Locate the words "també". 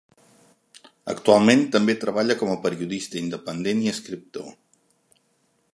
1.75-1.95